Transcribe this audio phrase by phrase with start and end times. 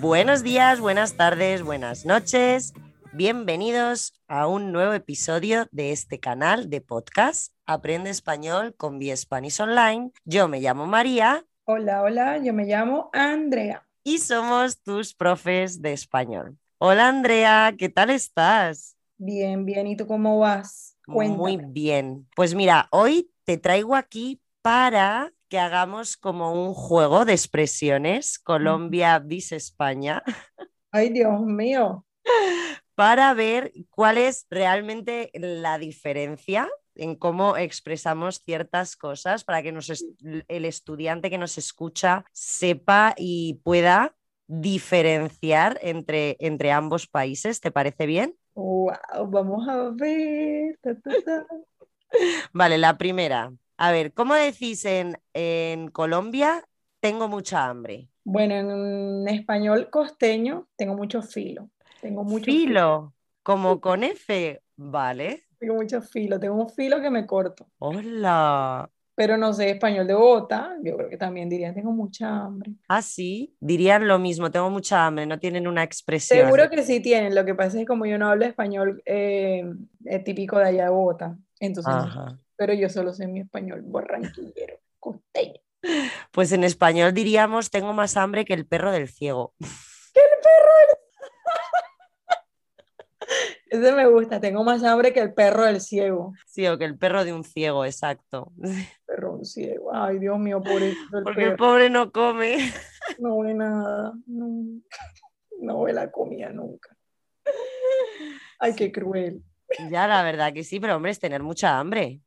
[0.00, 2.72] Buenos días, buenas tardes, buenas noches.
[3.12, 9.60] Bienvenidos a un nuevo episodio de este canal de podcast Aprende Español con Vía Spanish
[9.60, 10.12] Online.
[10.24, 11.44] Yo me llamo María.
[11.64, 13.88] Hola, hola, yo me llamo Andrea.
[14.04, 16.56] Y somos tus profes de español.
[16.78, 18.96] Hola Andrea, ¿qué tal estás?
[19.16, 19.88] Bien, bien.
[19.88, 20.96] ¿Y tú cómo vas?
[21.08, 22.28] Muy bien.
[22.36, 29.18] Pues mira, hoy te traigo aquí para que hagamos como un juego de expresiones, Colombia
[29.18, 30.22] vis España.
[30.90, 32.04] Ay, Dios mío.
[32.94, 40.04] Para ver cuál es realmente la diferencia en cómo expresamos ciertas cosas para que nos
[40.20, 44.16] el estudiante que nos escucha sepa y pueda
[44.48, 47.60] diferenciar entre, entre ambos países.
[47.60, 48.34] ¿Te parece bien?
[48.54, 48.90] Wow,
[49.28, 50.78] vamos a ver.
[52.52, 53.52] Vale, la primera.
[53.78, 56.64] A ver, ¿cómo decís en, en Colombia?
[57.00, 58.08] Tengo mucha hambre.
[58.24, 61.70] Bueno, en español costeño tengo mucho filo.
[62.00, 65.44] Tengo mucho filo, como con F, vale.
[65.58, 67.66] Tengo mucho filo, tengo un filo que me corto.
[67.78, 68.90] Hola.
[69.14, 72.72] Pero no sé, español de Bogotá, yo creo que también dirían, tengo mucha hambre.
[72.88, 76.46] Ah, sí, dirían lo mismo, tengo mucha hambre, no tienen una expresión.
[76.46, 79.64] Seguro que sí tienen, lo que pasa es que como yo no hablo español eh,
[80.24, 81.96] típico de allá de Bogotá, entonces
[82.58, 85.60] pero yo solo sé mi español barranquillero, costeño.
[86.32, 89.54] Pues en español diríamos, tengo más hambre que el perro del ciego.
[89.60, 90.98] ¿Qué el perro del
[93.86, 96.34] Ese me gusta, tengo más hambre que el perro del ciego.
[96.46, 98.52] Sí, o que el perro de un ciego, exacto.
[99.06, 100.94] Perro de un ciego, ay Dios mío, pobre.
[101.22, 102.58] Porque el pobre no come.
[103.18, 104.82] No ve nada, no,
[105.60, 106.94] no ve la comida nunca.
[108.58, 109.42] Ay, qué cruel.
[109.90, 112.20] Ya, la verdad que sí, pero hombre, es tener mucha hambre.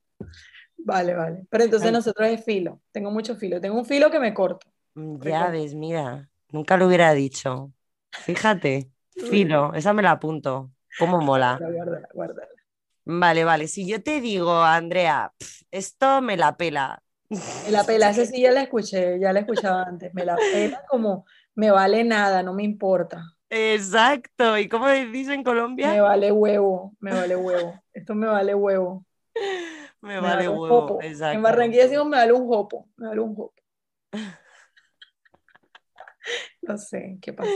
[0.78, 1.46] Vale, vale.
[1.50, 2.82] Pero entonces nosotros es filo.
[2.92, 3.62] Tengo mucho filo.
[3.62, 4.68] Tengo un filo que me corto.
[4.96, 6.30] Mm, ya ves, mira.
[6.52, 7.72] Nunca lo hubiera dicho.
[8.12, 8.90] Fíjate.
[9.16, 9.74] Filo.
[9.74, 10.72] Esa me la apunto.
[10.98, 11.60] ¿Cómo mola?
[11.60, 12.48] Guárdala, guárdala.
[13.06, 13.68] Vale, vale.
[13.68, 15.34] Si yo te digo, Andrea,
[15.70, 17.02] esto me la pela.
[17.30, 20.14] Me la pela, ese sí ya la escuché, ya la escuchaba antes.
[20.14, 21.26] Me la pela como
[21.56, 23.36] me vale nada, no me importa.
[23.50, 24.58] Exacto.
[24.58, 25.92] ¿Y cómo decís en Colombia?
[25.92, 27.84] Me vale huevo, me vale huevo.
[27.94, 29.06] Esto me vale huevo.
[30.02, 31.00] Me, vale huevo.
[31.02, 31.38] Exacto.
[31.38, 33.54] En Barranquilla decimos me vale un jopo, me vale un jopo.
[36.62, 37.52] no sé, ¿qué pasó?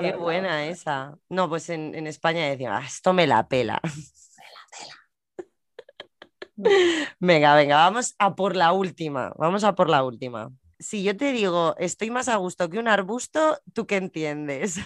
[0.00, 1.18] Qué buena esa.
[1.28, 3.80] No, pues en, en España decían, ah, esto me la pela.
[3.88, 4.66] Me la
[6.56, 7.16] pela.
[7.20, 9.32] venga, venga, vamos a por la última.
[9.36, 10.50] Vamos a por la última.
[10.78, 14.78] Si yo te digo, estoy más a gusto que un arbusto, ¿tú qué entiendes?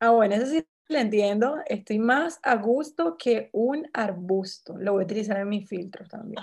[0.00, 1.56] Ah, bueno, eso sí lo entiendo.
[1.66, 4.76] Estoy más a gusto que un arbusto.
[4.78, 6.42] Lo voy a utilizar en mis filtros también.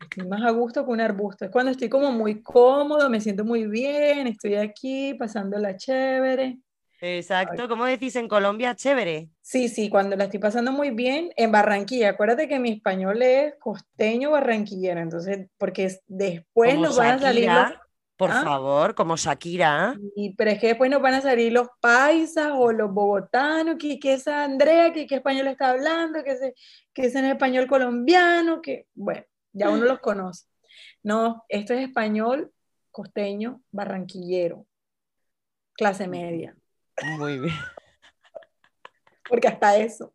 [0.00, 1.44] Estoy más a gusto que un arbusto.
[1.44, 6.58] Es cuando estoy como muy cómodo, me siento muy bien, estoy aquí pasándola chévere.
[7.02, 8.74] Exacto, ¿cómo decís en Colombia?
[8.74, 9.30] Chévere.
[9.40, 12.10] Sí, sí, cuando la estoy pasando muy bien en Barranquilla.
[12.10, 17.50] Acuérdate que mi español es costeño barranquillero, entonces, porque después nos van a salir
[18.20, 18.42] por ¿Ah?
[18.44, 19.96] favor, como Shakira.
[20.14, 23.98] Y, pero es que después nos van a salir los paisas o los bogotanos, que,
[23.98, 26.40] que es Andrea, que, qué español está hablando, que, es,
[26.92, 30.44] que es en español colombiano, que bueno, ya uno los conoce.
[31.02, 32.52] No, esto es español
[32.90, 34.66] costeño, barranquillero,
[35.72, 36.54] clase media.
[37.16, 37.54] Muy bien.
[39.30, 40.12] Porque hasta eso.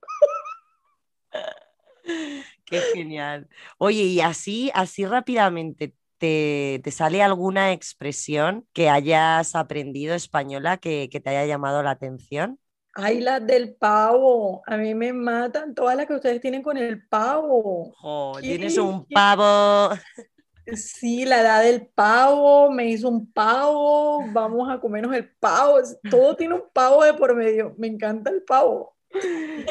[2.65, 3.49] Qué genial.
[3.79, 11.29] Oye, y así, así rápidamente, ¿Te, sale alguna expresión que hayas aprendido española que, te
[11.29, 12.59] haya llamado la atención?
[12.93, 14.63] Ay, la del pavo.
[14.65, 17.93] A mí me matan todas las que ustedes tienen con el pavo.
[18.39, 19.95] tienes un pavo.
[20.73, 25.77] Sí, la edad del pavo, me hizo un pavo, vamos a comernos el pavo.
[26.09, 27.75] Todo tiene un pavo de por medio.
[27.77, 28.95] Me encanta el pavo.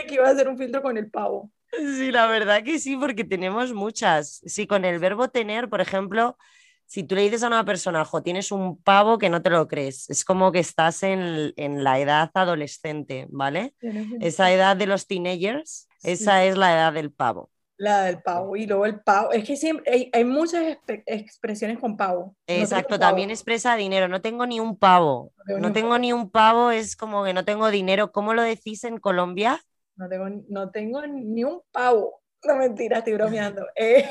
[0.01, 1.51] Aquí iba a hacer un filtro con el pavo.
[1.79, 4.41] Sí, la verdad que sí, porque tenemos muchas.
[4.47, 6.37] Sí, con el verbo tener, por ejemplo,
[6.87, 9.67] si tú le dices a una persona, ojo, tienes un pavo que no te lo
[9.67, 13.75] crees, es como que estás en, la edad adolescente, ¿vale?
[14.21, 17.51] Esa edad de los teenagers, esa es la edad del pavo.
[17.77, 22.37] La del pavo, y luego el pavo, es que siempre hay, muchas expresiones con pavo.
[22.47, 26.95] Exacto, también expresa dinero, no tengo ni un pavo, no tengo, ni un pavo, es
[26.95, 28.13] como que no tengo dinero.
[28.13, 29.61] ¿Cómo lo decís en Colombia?
[29.97, 32.23] No tengo, no tengo ni un pavo.
[32.45, 33.67] No mentira, estoy bromeando.
[33.77, 34.11] Eh,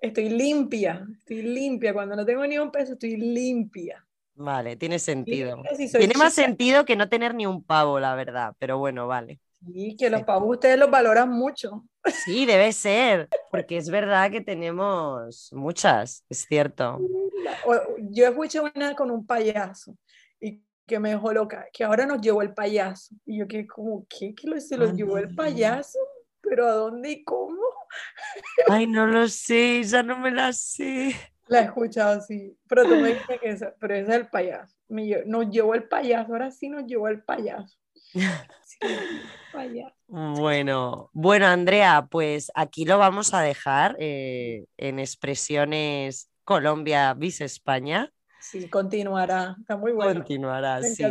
[0.00, 1.92] estoy limpia, estoy limpia.
[1.92, 4.02] Cuando no tengo ni un peso, estoy limpia.
[4.34, 5.62] Vale, tiene sentido.
[5.76, 9.38] tiene más sentido que no tener ni un pavo, la verdad, pero bueno, vale.
[9.66, 11.84] Sí, que los pavos ustedes los valoran mucho.
[12.24, 16.98] Sí, debe ser, porque es verdad que tenemos muchas, es cierto.
[18.10, 19.94] yo escuché una con un payaso
[20.40, 23.14] y que me dejó loca, que ahora nos llevó el payaso.
[23.24, 24.34] Y yo que como, ¿qué?
[24.34, 26.00] ¿Que se los llevó el payaso?
[26.40, 27.62] ¿Pero a dónde y cómo?
[28.66, 31.14] Ay, no lo sé, ya no me la sé.
[31.46, 32.58] La he escuchado, sí.
[32.68, 34.76] Pero tú me dices que esa, pero esa es el payaso.
[34.88, 37.78] nos llevó el payaso, ahora sí nos llevó el payaso.
[40.08, 48.12] Bueno, bueno, Andrea, pues aquí lo vamos a dejar eh, en expresiones Colombia bis España.
[48.40, 49.56] Sí, continuará.
[49.60, 50.20] Está muy bueno.
[50.20, 51.04] Continuará, sí.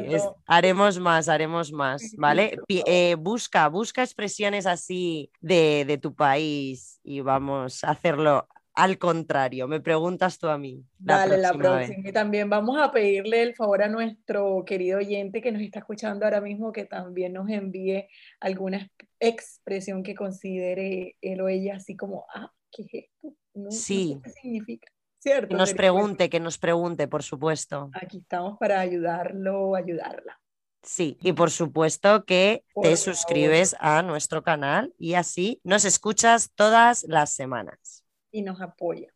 [0.45, 2.57] haremos más, haremos más, ¿vale?
[2.67, 8.47] Eh, busca, busca expresiones así de, de tu país y vamos a hacerlo
[8.79, 10.85] al contrario, me preguntas tú a mí.
[10.97, 12.07] Dale, la próxima.
[12.07, 16.23] Y también vamos a pedirle el favor a nuestro querido oyente que nos está escuchando
[16.23, 18.07] ahora mismo que también nos envíe
[18.39, 18.89] alguna
[19.19, 23.35] expresión que considere él o ella así como, ah, ¿qué es esto?
[23.69, 24.17] sí.
[24.23, 24.89] ¿Qué significa?
[25.19, 25.49] ¿Cierto?
[25.49, 27.89] Que nos pregunte, que nos pregunte, por supuesto.
[27.93, 30.39] Aquí estamos para ayudarlo, ayudarla.
[30.81, 37.03] Sí, y por supuesto que te suscribes a nuestro canal y así nos escuchas todas
[37.03, 39.13] las semanas y nos apoya.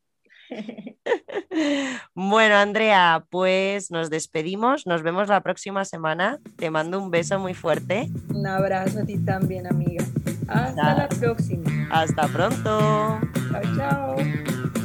[2.16, 6.40] Bueno, Andrea, pues nos despedimos, nos vemos la próxima semana.
[6.58, 8.10] Te mando un beso muy fuerte.
[8.34, 10.04] Un abrazo a ti también, amiga.
[10.48, 11.88] Hasta la próxima.
[11.92, 13.20] Hasta pronto.
[13.52, 14.83] Chao, chao.